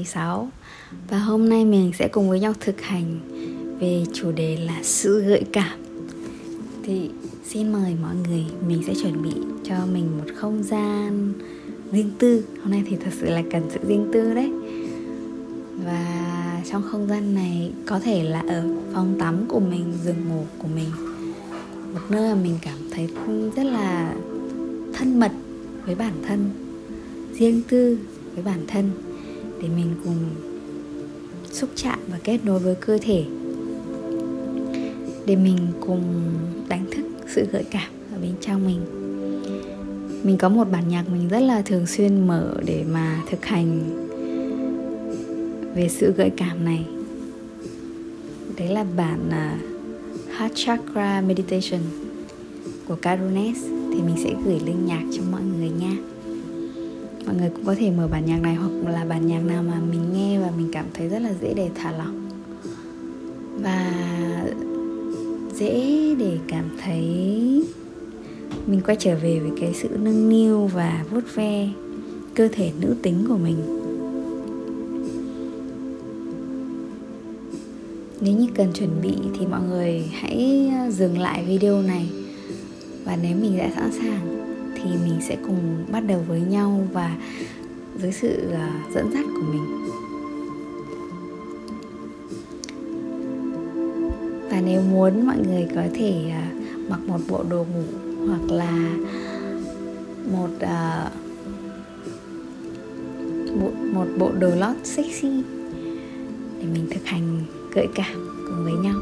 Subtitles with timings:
[0.00, 0.48] 16
[1.08, 3.20] Và hôm nay mình sẽ cùng với nhau thực hành
[3.80, 5.78] về chủ đề là sự gợi cảm.
[6.82, 7.10] Thì
[7.44, 9.34] xin mời mọi người mình sẽ chuẩn bị
[9.64, 11.32] cho mình một không gian
[11.92, 12.44] riêng tư.
[12.62, 14.50] Hôm nay thì thật sự là cần sự riêng tư đấy.
[15.84, 20.44] Và trong không gian này có thể là ở phòng tắm của mình, giường ngủ
[20.58, 20.90] của mình.
[21.92, 23.08] Một nơi mà mình cảm thấy
[23.56, 24.14] rất là
[24.94, 25.32] thân mật
[25.86, 26.50] với bản thân
[27.32, 27.98] riêng tư
[28.34, 28.90] với bản thân
[29.62, 30.16] để mình cùng
[31.52, 33.24] xúc chạm và kết nối với cơ thể.
[35.26, 36.02] Để mình cùng
[36.68, 38.80] đánh thức sự gợi cảm ở bên trong mình.
[40.22, 43.80] Mình có một bản nhạc mình rất là thường xuyên mở để mà thực hành
[45.74, 46.84] về sự gợi cảm này.
[48.56, 51.80] Đấy là bản uh, Heart Chakra Meditation
[52.88, 53.56] của Karunes.
[53.64, 55.96] Thì mình sẽ gửi link nhạc cho mọi người nha
[57.30, 59.80] mọi người cũng có thể mở bản nhạc này hoặc là bản nhạc nào mà
[59.90, 62.28] mình nghe và mình cảm thấy rất là dễ để thả lỏng.
[63.62, 63.92] Và
[65.54, 67.02] dễ để cảm thấy
[68.66, 71.68] mình quay trở về với cái sự nâng niu và vuốt ve
[72.34, 73.56] cơ thể nữ tính của mình.
[78.20, 82.08] Nếu như cần chuẩn bị thì mọi người hãy dừng lại video này.
[83.04, 84.39] Và nếu mình đã sẵn sàng
[84.82, 87.16] thì mình sẽ cùng bắt đầu với nhau và
[87.98, 89.64] dưới sự à, dẫn dắt của mình.
[94.50, 96.50] Và nếu muốn mọi người có thể à,
[96.88, 97.84] mặc một bộ đồ ngủ
[98.26, 98.90] hoặc là
[100.32, 101.10] một à,
[103.60, 105.42] một, một bộ đồ lót sexy
[106.58, 107.40] để mình thực hành
[107.74, 108.94] gợi cảm cùng với nhau.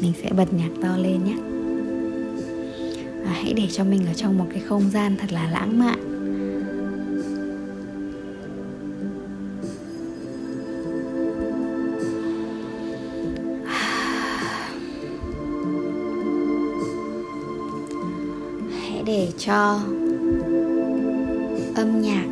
[0.00, 1.53] Mình sẽ bật nhạc to lên nhé
[3.24, 5.98] và hãy để cho mình ở trong một cái không gian thật là lãng mạn.
[18.80, 19.80] Hãy để cho
[21.74, 22.24] âm nhạc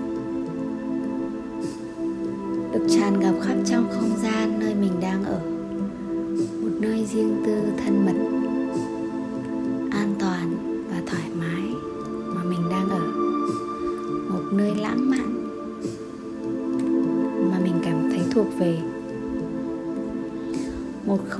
[2.72, 5.40] được tràn ngập khắp trong không gian nơi mình đang ở.
[6.62, 8.51] Một nơi riêng tư, thân mật.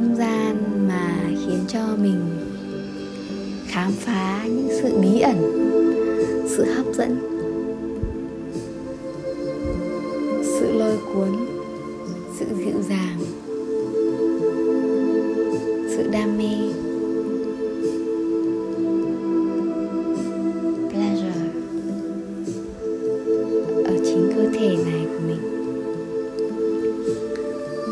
[0.03, 0.57] Không gian
[0.89, 2.21] mà khiến cho mình
[3.67, 5.37] khám phá những sự bí ẩn,
[6.49, 7.17] sự hấp dẫn,
[10.45, 11.29] sự lôi cuốn,
[12.39, 13.19] sự dịu dàng,
[15.89, 16.55] sự đam mê.
[20.91, 21.43] Pleasure
[23.85, 25.43] ở chính cơ thể này của mình.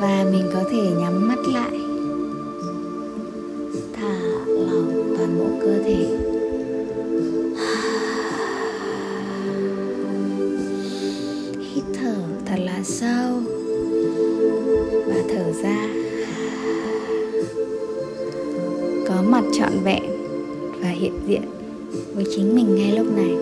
[0.00, 1.90] Và mình có thể nhắm mắt lại.
[5.21, 6.07] Toàn bộ cơ thể.
[11.75, 12.15] Hít thở
[12.47, 13.41] thật là sâu
[15.07, 15.89] và thở ra.
[19.09, 20.03] Có mặt trọn vẹn
[20.83, 21.43] và hiện diện
[22.15, 23.37] với chính mình ngay lúc này.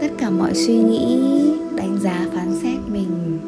[0.00, 1.18] Tất cả mọi suy nghĩ,
[1.76, 3.38] đánh giá, phán xét mình,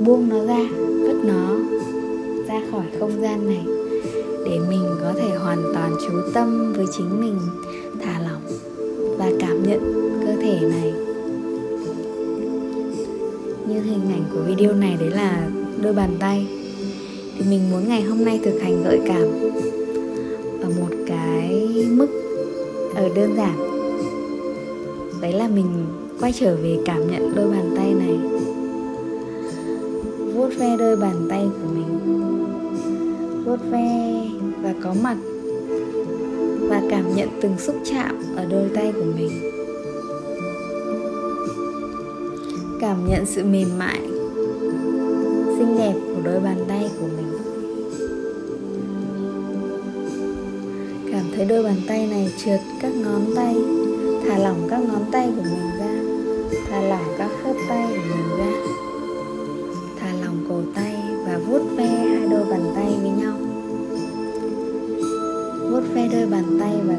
[0.00, 0.66] buông nó ra,
[1.02, 1.73] vứt nó
[2.54, 3.64] ra khỏi không gian này
[4.44, 7.38] để mình có thể hoàn toàn chú tâm với chính mình,
[8.02, 8.42] thả lỏng
[9.18, 9.80] và cảm nhận
[10.26, 10.92] cơ thể này.
[13.68, 15.48] Như hình ảnh của video này đấy là
[15.82, 16.46] đôi bàn tay.
[17.38, 19.24] Thì mình muốn ngày hôm nay thực hành gợi cảm
[20.62, 22.08] ở một cái mức
[22.94, 23.56] ở đơn giản.
[25.20, 25.66] Đấy là mình
[26.20, 28.33] quay trở về cảm nhận đôi bàn tay này
[30.58, 31.98] ve đôi bàn tay của mình.
[33.44, 34.20] Vuốt ve
[34.62, 35.16] và có mặt
[36.68, 39.50] và cảm nhận từng xúc chạm ở đôi tay của mình.
[42.80, 44.00] Cảm nhận sự mềm mại,
[45.58, 47.32] xinh đẹp của đôi bàn tay của mình.
[51.12, 53.56] Cảm thấy đôi bàn tay này trượt các ngón tay,
[54.26, 55.94] thả lỏng các ngón tay của mình ra,
[56.68, 58.83] thả lỏng các khớp tay của mình ra
[61.48, 63.36] vuốt ve hai đôi bàn tay với nhau.
[65.70, 66.94] Vuốt ve đôi bàn tay và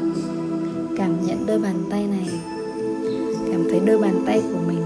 [0.96, 2.28] cảm nhận đôi bàn tay này.
[3.52, 4.82] Cảm thấy đôi bàn tay của mình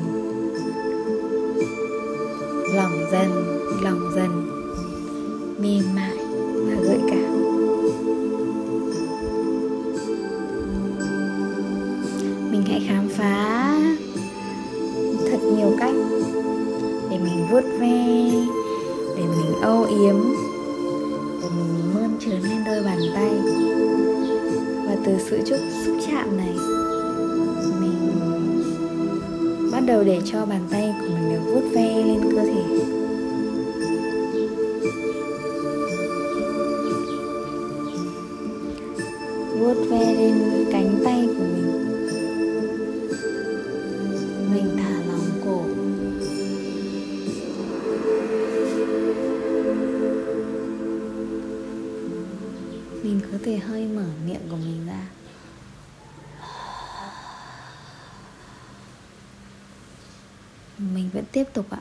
[2.74, 3.30] lỏng dần
[3.82, 4.30] lỏng dần
[5.58, 6.16] mềm mại
[6.66, 7.19] và gợi cảm.
[19.90, 20.16] Yếm.
[21.42, 23.30] Để mình mơn trớn lên đôi bàn tay.
[24.86, 26.54] Và từ sự chút xúc chạm này,
[27.80, 27.96] mình
[29.72, 32.62] bắt đầu để cho bàn tay của mình được vuốt ve lên cơ thể.
[39.60, 40.34] Vuốt ve lên
[40.72, 41.79] cánh tay của mình.
[53.60, 55.06] Hơi mở miệng của mình ra.
[60.78, 61.80] Mình vẫn tiếp tục ạ.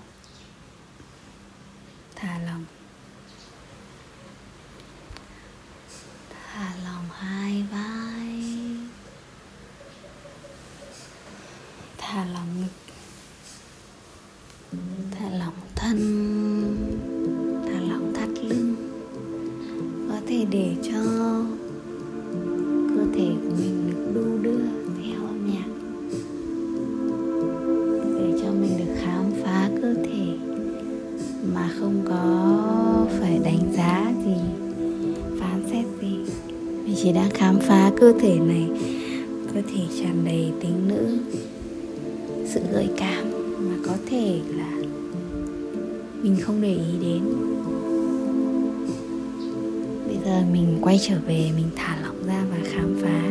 [38.00, 38.68] Cơ thể này,
[39.54, 41.18] cơ thể tràn đầy tính nữ,
[42.46, 43.32] sự gợi cảm
[43.70, 44.74] mà có thể là
[46.24, 47.22] mình không để ý đến.
[50.08, 53.30] Bây giờ mình quay trở về, mình thả lỏng ra và khám phá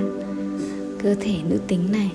[1.03, 2.11] cơ thể nữ tính này.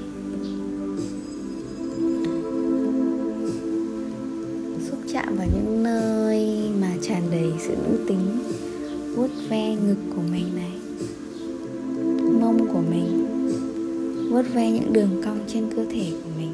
[4.89, 8.19] Xúc chạm vào những nơi mà tràn đầy sự nữ tính,
[9.15, 10.71] vuốt ve ngực của mình này.
[14.33, 16.53] Vuốt ve những đường cong trên cơ thể của mình.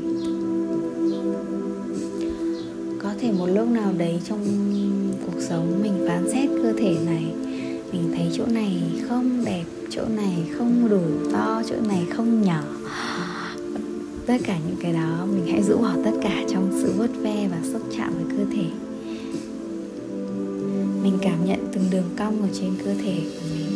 [3.03, 4.39] Có thể một lúc nào đấy trong
[5.25, 7.25] cuộc sống mình phán xét cơ thể này,
[7.91, 11.01] mình thấy chỗ này không đẹp, chỗ này không đủ
[11.33, 12.63] to, chỗ này không nhỏ.
[14.25, 17.47] Tất cả những cái đó mình hãy rũ bỏ tất cả trong sự vuốt ve
[17.51, 18.65] và xúc chạm với cơ thể.
[21.03, 23.67] Mình cảm nhận từng đường cong ở trên cơ thể của mình.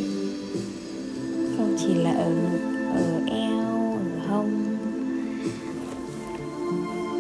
[1.57, 2.59] Không chỉ là ở ngực
[2.95, 3.43] ở em
[4.33, 4.77] không?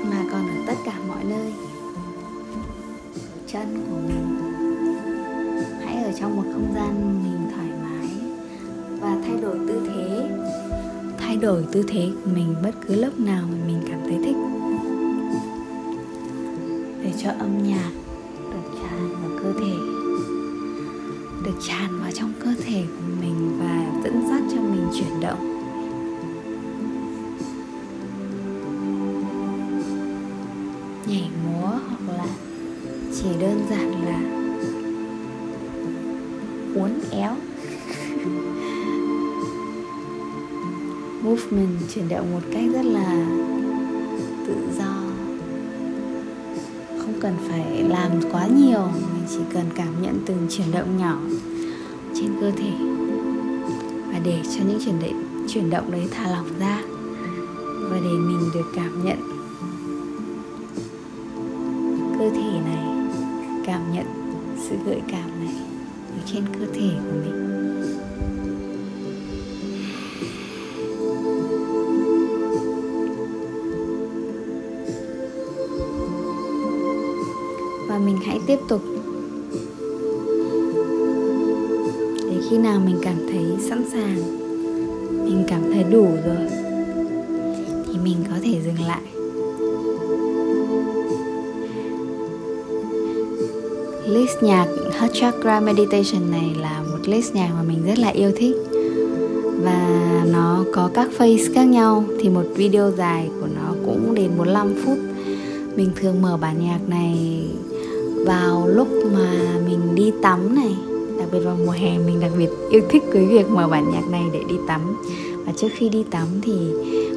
[0.09, 1.53] Mà còn ở tất cả mọi nơi.
[3.47, 4.39] Chân của mình.
[5.85, 8.09] Hãy ở trong một không gian mình thoải mái
[9.01, 10.29] và thay đổi tư thế.
[11.17, 14.35] Thay đổi tư thế của mình bất cứ lúc nào mà mình cảm thấy thích.
[17.03, 17.91] Để cho âm nhạc
[18.51, 19.73] được tràn vào cơ thể.
[21.45, 25.52] Được tràn vào trong cơ thể của mình và dẫn dắt cho mình chuyển động.
[31.07, 32.25] Nhảy múa hoặc là
[33.15, 34.19] chỉ đơn giản là
[36.75, 37.31] uốn éo.
[41.23, 43.25] Movement, chuyển động một cách rất là
[44.47, 44.93] tự do.
[46.97, 51.17] Không cần phải làm quá nhiều, mình chỉ cần cảm nhận từng chuyển động nhỏ
[52.15, 52.71] trên cơ thể.
[54.11, 56.81] Và để cho những chuyển động chuyển động đấy thả lỏng ra
[57.89, 59.32] và để mình được cảm nhận
[62.23, 62.83] cơ thể này,
[63.65, 64.05] cảm nhận
[64.69, 65.55] sự gợi cảm này
[66.09, 67.39] ở trên cơ thể của mình.
[77.87, 78.81] Và mình hãy tiếp tục.
[82.29, 84.15] Để khi nào mình cảm thấy sẵn sàng,
[85.25, 86.47] mình cảm thấy đủ rồi,
[87.87, 89.01] thì mình có thể dừng lại.
[94.13, 94.67] List nhạc
[94.99, 98.55] Heart Chakra Meditation này là một list nhạc mà mình rất là yêu thích.
[99.63, 99.99] Và
[100.31, 104.73] nó có các phase khác nhau, thì một video dài của nó cũng đến 45
[104.85, 104.97] phút.
[105.75, 107.43] Mình thường mở bản nhạc này
[108.25, 109.31] vào lúc mà
[109.67, 110.75] mình đi tắm này.
[111.19, 114.09] Đặc biệt vào mùa hè, mình đặc biệt yêu thích cái việc mở bản nhạc
[114.11, 114.81] này để đi tắm.
[115.45, 116.53] Và trước khi đi tắm thì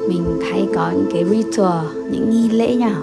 [0.09, 2.95] mình hay có những cái ritual, những nghi lễ nhỏ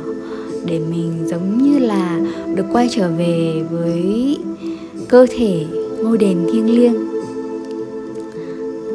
[0.66, 2.20] để mình giống như là
[2.54, 4.38] được quay trở về với
[5.08, 5.64] cơ thể
[6.02, 6.94] ngôi đền thiêng liêng.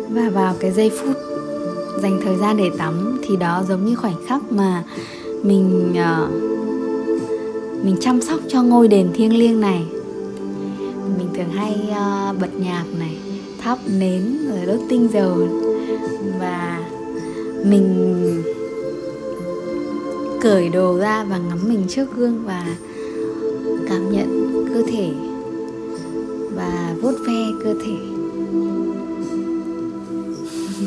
[0.09, 1.15] Và vào cái giây phút
[2.01, 4.83] dành thời gian để tắm thì đó giống như khoảnh khắc mà
[5.43, 6.29] mình uh,
[7.85, 9.83] mình chăm sóc cho ngôi đền thiêng liêng này.
[11.17, 13.17] Mình thường hay uh, bật nhạc này
[13.61, 15.37] thắp nến rồi đốt tinh dầu.
[16.39, 16.79] Và
[17.65, 18.15] mình
[20.41, 22.65] cởi đồ ra và ngắm mình trước gương và
[23.89, 25.11] cảm nhận cơ thể
[26.55, 27.97] và vuốt ve cơ thể.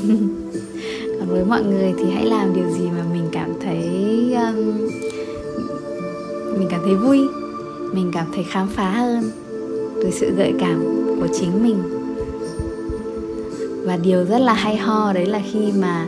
[1.18, 3.84] Còn với mọi người thì hãy làm điều gì mà mình cảm thấy
[4.34, 4.88] um,
[6.58, 7.18] mình cảm thấy vui
[7.92, 9.30] mình cảm thấy khám phá hơn
[9.94, 10.84] từ sự gợi cảm
[11.20, 11.82] của chính mình.
[13.84, 16.06] Và điều rất là hay ho đấy là khi mà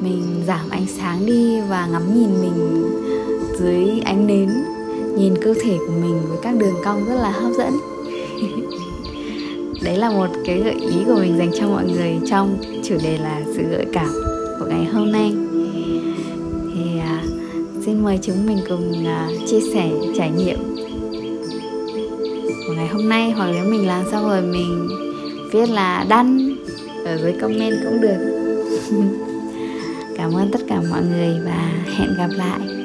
[0.00, 2.84] mình giảm ánh sáng đi và ngắm nhìn mình
[3.58, 4.50] dưới ánh nến.
[5.18, 7.72] Nhìn cơ thể của mình với các đường cong rất là hấp dẫn.
[9.84, 13.18] Đấy là một cái gợi ý của mình dành cho mọi người trong chủ đề
[13.18, 14.08] là sự gợi cảm
[14.60, 15.34] của ngày hôm nay.
[16.74, 17.22] Thì à,
[17.84, 20.58] xin mời chúng mình cùng à, chia sẻ trải nghiệm
[22.66, 23.30] của ngày hôm nay.
[23.30, 24.88] Hoặc nếu mình làm xong rồi mình
[25.52, 26.56] viết là đăng
[27.04, 28.16] ở dưới comment cũng được.
[30.16, 32.75] cảm ơn tất cả mọi người và hẹn gặp lại.